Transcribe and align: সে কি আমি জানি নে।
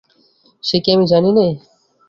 সে 0.63 0.77
কি 0.83 0.89
আমি 0.95 1.05
জানি 1.07 1.29
নে। 1.31 1.47